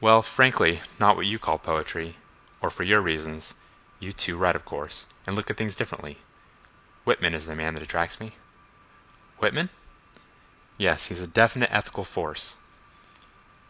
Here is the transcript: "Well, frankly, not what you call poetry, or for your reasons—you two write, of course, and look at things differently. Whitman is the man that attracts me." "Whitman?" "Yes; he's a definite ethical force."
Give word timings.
"Well, 0.00 0.22
frankly, 0.22 0.80
not 0.98 1.16
what 1.16 1.26
you 1.26 1.38
call 1.38 1.58
poetry, 1.58 2.16
or 2.62 2.70
for 2.70 2.82
your 2.82 3.02
reasons—you 3.02 4.10
two 4.12 4.38
write, 4.38 4.56
of 4.56 4.64
course, 4.64 5.04
and 5.26 5.36
look 5.36 5.50
at 5.50 5.58
things 5.58 5.76
differently. 5.76 6.16
Whitman 7.04 7.34
is 7.34 7.44
the 7.44 7.54
man 7.54 7.74
that 7.74 7.82
attracts 7.82 8.20
me." 8.20 8.36
"Whitman?" 9.36 9.68
"Yes; 10.78 11.08
he's 11.08 11.20
a 11.20 11.26
definite 11.26 11.68
ethical 11.70 12.04
force." 12.04 12.56